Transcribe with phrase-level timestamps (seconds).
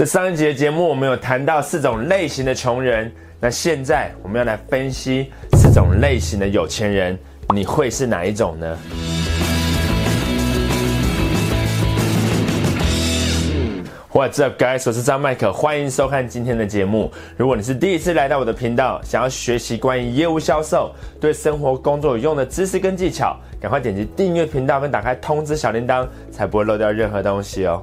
[0.00, 3.12] 在上一集的节目，我们有谈到四种类型的穷人。
[3.38, 7.18] 那现在我们要来分析四种类型的有钱人，
[7.54, 8.78] 你会是哪一种呢
[14.10, 14.84] ？What's up, guys？
[14.86, 17.12] 我是张麦克，欢迎收看今天的节目。
[17.36, 27.82] 如果你是第一次来到我的频道，想要学习关于业务销售、对生活工作有用的知识跟技巧，赶快点击订阅频道跟打开通知小铃铛，才不会漏掉任何东西哦。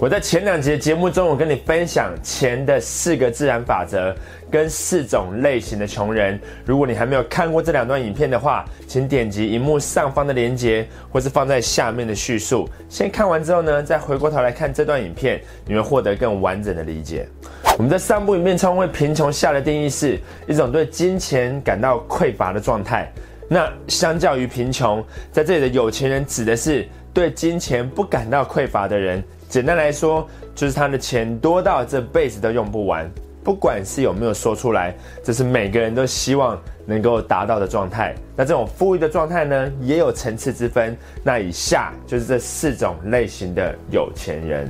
[0.00, 4.14] 我在前两节节目中，我跟你分享钱的四个自然法则
[4.50, 6.38] 跟四种类型的穷人。
[6.64, 12.68] 如果你还没有看过这两段影片的话，请点击荧幕上方的链接，或是放在下面的叙述。
[12.88, 17.26] 先看完之后呢，再回过头来看这段影片，你会获得更完整的理解。
[17.78, 23.10] 我们在上部影片中为贫穷下的定义是一种对金钱感到匮乏的状态。
[23.48, 29.22] 那相较于贫穷，在这里的有钱人指的是对金钱不感到匮乏的人。
[29.48, 33.10] 简单来说，就是他的钱多到这辈子都用不完。
[33.44, 38.14] 不管是有没有说出来，这是每个人都希望能够达到的状态。
[38.34, 40.96] 那这种富裕的状态呢，也有层次之分。
[41.22, 44.66] 那以下就是这四种类型的有钱人。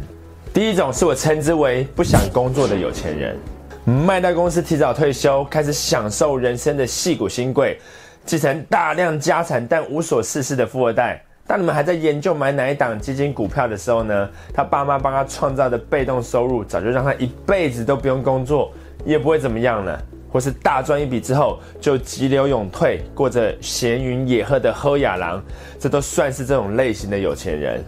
[0.53, 3.37] 第一种是我称之为不想工作的有钱人，
[3.85, 7.79] 卖掉公司提早退休，开始享受人生的戏骨新贵，
[8.27, 11.23] 继承大量家产但无所事事的富二代。
[11.47, 18.73] 当你们还在研究买哪一档基金股票的时候呢，他爸妈帮他创造的被动收入，早就让他一辈子都不用工作，
[19.05, 20.01] 也不会怎么样了。
[20.33, 25.41] 或是大赚一笔之后就急流勇退，过着闲云野鹤的喝雅郎，
[25.79, 27.85] 这都算是这种类型的有钱人。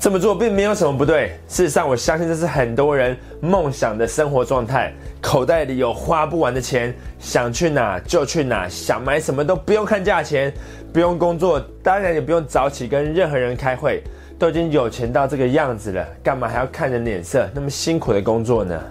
[0.00, 1.38] 这么做并没有什么不对。
[1.46, 4.90] 事实上，我相信这是很多人梦想的生活状态。
[5.20, 10.50] 口袋里有花不完的钱，想去哪就去哪，想买什么都不用看价钱，
[10.90, 14.02] 不用工作，当然也不用早起跟任何人开会，
[14.38, 18.82] 都已经有钱到这个样子了，干嘛还要看人脸色，那么辛苦的工作呢？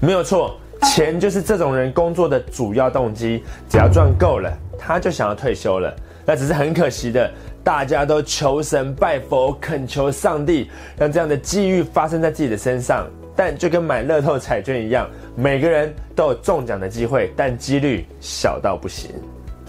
[0.00, 3.44] 没有错，钱就是这种人工作的主要动机。
[3.68, 5.94] 只要赚够了，他就想要退休了。
[6.24, 7.30] 那只是很可惜的。
[7.64, 13.06] 大家都求神拜佛，恳求上帝让这样的机遇发生在自己的身上。
[13.34, 19.10] 但就跟买乐透彩券一样，每个人都有中奖的机会，但几率小到不行。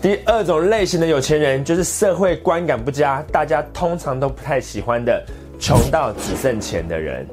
[0.01, 5.23] 第二种类型的有钱人，就是社会观感不佳，大家通常都不太喜欢的，
[5.59, 7.25] 穷到只剩钱的人。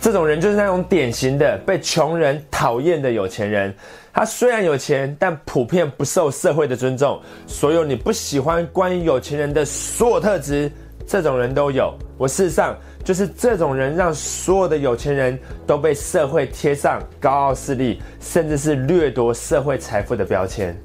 [0.00, 3.74] 这种人就是那种典型的被穷人讨厌的有钱人。
[4.14, 7.18] 他虽然有钱，但普遍不受社会的尊重。
[7.46, 10.70] 所有你不喜欢关于有钱人的所有特质，
[11.06, 11.94] 这种人都有。
[12.18, 20.76] 我事实上就是这种人，让所有的有钱人都被社会贴上高傲势力，甚至是掠夺社会财富的标签。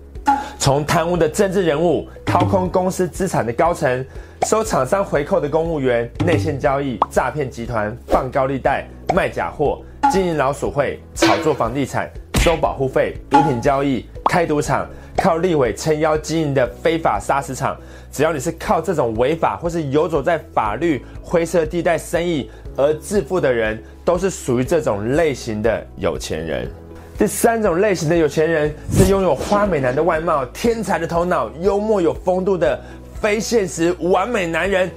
[0.57, 4.05] 从贪污的政治人物、掏空公司资产的高层、
[4.45, 12.09] 收厂商回扣的公务员、内线交易、诈骗集团、放高利贷、卖假货、经营老鼠会、炒作房地产。
[12.39, 14.87] 收保护费、毒品交易、开赌场、
[15.17, 17.75] 靠立委撑腰经营的非法砂石场，
[18.11, 26.71] 只要你是靠这种违法或是游走在法律灰色地带生意而致富的人，都是属于这种类型的有钱人。
[27.17, 32.79] 第三种类型的有钱人是拥有花美男的外貌、天才的头脑、幽默有风度的
[33.19, 34.89] 非现实完美男人。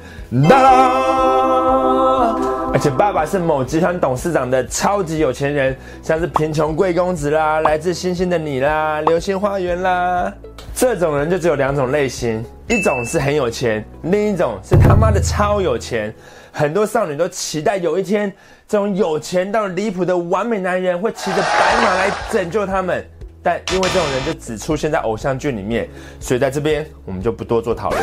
[2.73, 10.33] 而且爸爸是某集团董事长的超级有钱人，像是贫穷贵公子啦，来自星星的你啦，流星花园啦，
[10.75, 16.15] 这种人就只有两种类型，一种是很有钱，另一种是他妈的超有钱。
[16.53, 18.33] 很多少女都期待有一天，
[18.69, 23.05] 这种有钱到离谱的完美男人会骑着白马来拯救他们，
[23.43, 25.89] 但因为这种人就只出现在偶像剧里面，
[26.21, 28.01] 所以在这边我们就不多做讨论。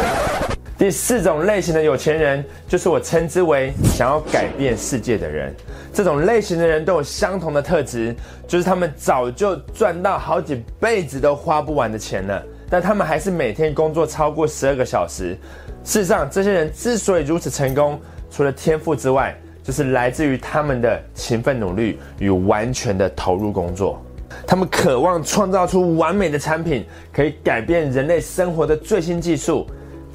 [0.77, 5.51] 第四种类型的有钱人，就是我称之为想要改变世界的人。
[5.91, 8.15] 这种类型的人都有相同的特质，
[8.47, 15.35] 就是他们早就赚到好几辈子都花不完的钱了，但他们还是每天工作超过十二个小时。
[15.83, 17.99] 事实上，这些人之所以如此成功，
[18.29, 24.00] 除了天赋之外，就是来自于他们的勤奋努力与完全的投入工作。
[24.45, 29.65] 他们渴望创造出完美的产品，可以改变人类生活的最新技术。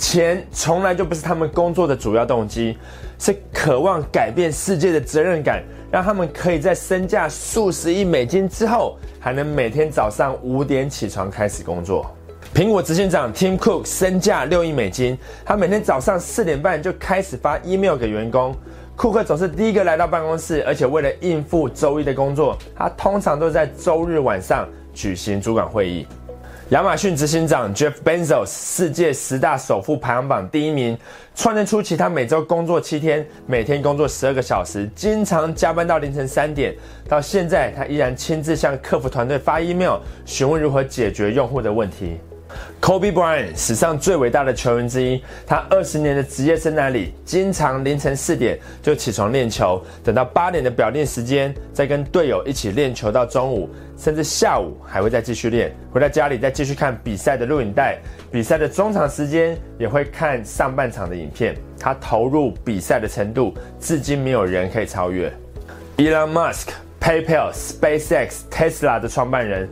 [0.02, 2.76] 钱从来就不是他们工作的主要动机，
[3.20, 5.62] 是渴望改变世界的责任感，
[5.92, 12.04] 让他们可以在身价数十亿美金之后，还能每天早上五点起床开始工作。
[12.52, 18.52] 苹果执行长 Tim Cook 身价六亿美金，他每天早上四点半就开始发 email 给员工。
[18.96, 26.04] 库克总是第一个来到办公室，而且为了应付周一的工作，他通常都在周日晚上举行主管会议。
[26.72, 30.96] 亚马逊执行长 Jeff Bezos，世界十大首富排行榜第一名。
[31.34, 36.74] 创建初期，他每周工作七天，每天工作十二个小时，经常加班到凌晨三点。
[37.06, 42.16] 到现在，他依然亲自向客服团队发 email，询问如何解决用户的问题。
[42.82, 45.22] Kobe Bryant，史上最伟大的球员之一。
[45.46, 55.72] 他二十年的职业生涯里，经常凌晨四点就起床练球，等到八点的表练时间，再跟队友一起练球到中午，甚至下午还会再继续练。
[55.92, 58.00] 回到家里再继续看比赛的录影带，
[58.32, 61.54] 比赛的中场时间也会看上半场的影片。
[61.78, 65.32] 他投入比赛的程度，至今没有人可以超越。
[65.98, 66.70] Elon Musk、
[67.00, 69.68] PayPal、SpaceX、Tesla 的创办人。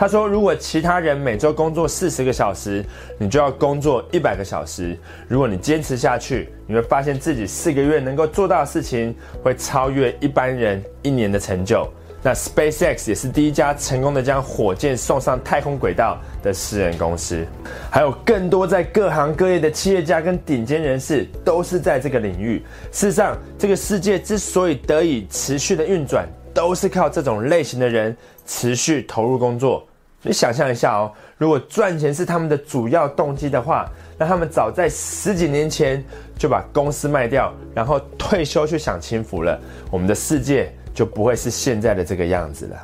[0.00, 2.82] 他说：“如果其他人每周工作四十个小时，
[3.18, 4.96] 你就要工作一百个小时。
[5.28, 11.86] 如果你坚持下去，你会发现自己四个月能够做到的事情，会超越一般人一年的成就。
[12.22, 17.46] 那 SpaceX 也是第一家成功的将火箭送上太空轨道的私人公司。
[17.90, 22.62] 还有更多在各行各业的企业家跟顶尖人士，都是在这个领域。
[22.90, 28.16] 事实上，这个世界之所以得以持续的运转，都是靠这种类型的人
[28.46, 29.86] 持续投入工作。”
[30.22, 36.04] 你想象一下哦，如果赚钱是他们的主要动机的话，那他们早在十几年前
[36.38, 39.58] 就把公司卖掉，然后退休去享清福了。
[39.90, 42.76] 我们的世界就不会是现在的这个样子了。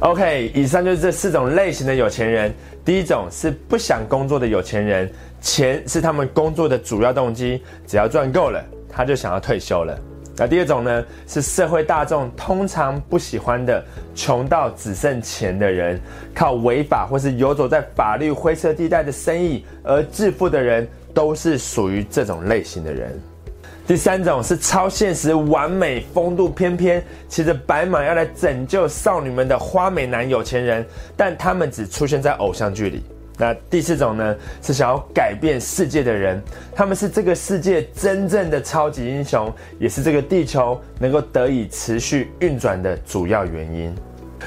[0.00, 2.54] OK，以上就是这四种类型的有钱人。
[2.82, 5.12] 第一种是不想工作的有钱人，
[5.42, 9.98] 钱是他们工作的主要动机，只要赚够了，他就想要退休了。
[10.40, 13.84] 那第二种呢，是社会大众通常不喜欢的，
[14.14, 16.00] 穷到只剩钱的人，
[16.34, 23.20] 靠违法或是游走在法律灰色地带的生意而致富的人，都是属于这种类型的人。
[23.86, 30.86] 第三种是超现实、完美、风度翩翩，骑着白马要来拯救少女们的花美男有钱人，
[31.18, 33.04] 但他们只出现在偶像剧里。
[33.40, 36.42] 那第四种呢，是想要改变世界的人，
[36.74, 43.94] 他们是这个世界真正的超级英雄，也是这个地球能够得以持续运转的主要原因。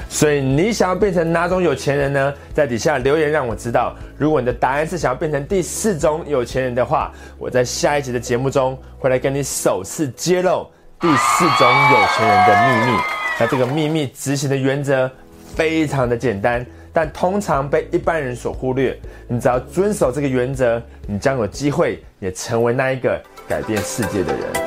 [0.08, 2.32] 所以你想要变成哪种有钱人呢？
[2.52, 3.96] 在底下留言让我知道。
[4.16, 10.64] 如果你的答案是想要变成第四种有钱人的话，我在下一集的节目中会来跟你首次揭露
[11.00, 12.98] 第四种有钱人的秘密。
[13.40, 15.10] 那这个秘密执行的原则
[15.56, 16.64] 非常的简单。
[16.94, 18.96] 但通常被一般人所忽略。
[19.28, 24.63] 你只要遵守这个原则，你将有机会也成为那一个改变世界的人。